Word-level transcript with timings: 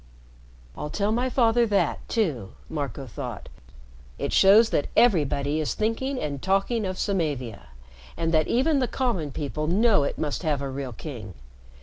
"I'll 0.75 0.89
tell 0.89 1.11
my 1.11 1.29
father 1.29 1.67
that 1.67 2.09
too," 2.09 2.53
Marco 2.69 3.05
thought. 3.05 3.49
"It 4.17 4.33
shows 4.33 4.71
that 4.71 4.87
everybody 4.97 5.59
is 5.59 5.75
thinking 5.75 6.19
and 6.19 6.41
talking 6.41 6.87
of 6.87 6.97
Samavia, 6.97 7.67
and 8.17 8.33
that 8.33 8.47
even 8.47 8.79
the 8.79 8.87
common 8.87 9.31
people 9.31 9.67
know 9.67 10.01
it 10.01 10.17
must 10.17 10.41
have 10.41 10.59
a 10.59 10.69
real 10.71 10.93
king. 10.93 11.35